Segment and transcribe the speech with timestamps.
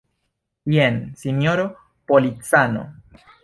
[0.75, 1.67] Jen, sinjoro
[2.13, 2.83] policano.